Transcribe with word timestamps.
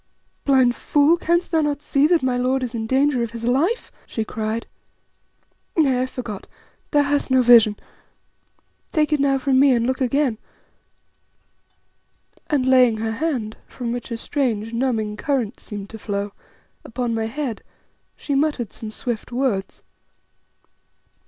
"Blind 0.45 0.75
fool, 0.75 1.15
canst 1.15 1.51
thou 1.51 1.61
not 1.61 1.79
see 1.83 2.07
that 2.07 2.23
my 2.23 2.35
lord 2.35 2.63
is 2.63 2.73
in 2.73 2.87
danger 2.87 3.21
of 3.21 3.29
his 3.29 3.43
life?" 3.43 3.91
she 4.07 4.25
cried. 4.25 4.65
"Nay, 5.77 6.01
I 6.01 6.05
forgot, 6.07 6.47
thou 6.89 7.03
hast 7.03 7.29
no 7.29 7.43
vision. 7.43 7.77
Take 8.91 9.13
it 9.13 9.19
now 9.19 9.37
from 9.37 9.59
me 9.59 9.73
and 9.73 9.85
look 9.85 10.01
again;" 10.01 10.39
and 12.49 12.65
laying 12.65 12.97
her 12.97 13.11
hand, 13.11 13.57
from 13.67 13.91
which 13.91 14.09
a 14.09 14.17
strange, 14.17 14.73
numbing 14.73 15.17
current 15.17 15.59
seemed 15.59 15.91
to 15.91 15.99
flow, 15.99 16.31
upon 16.83 17.13
my 17.13 17.25
head, 17.27 17.61
she 18.15 18.33
muttered 18.33 18.71
some 18.73 18.89
swift 18.89 19.31
words. 19.31 19.83